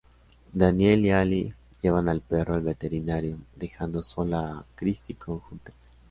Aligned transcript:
Daniel 0.51 1.05
y 1.05 1.11
Ali 1.11 1.53
llevan 1.79 2.09
al 2.09 2.21
perro 2.21 2.55
al 2.55 2.63
veterinario, 2.63 3.37
dejando 3.55 4.01
sola 4.01 4.39
a 4.57 4.65
Kristi 4.73 5.13
con 5.13 5.39
Hunter. 5.51 5.75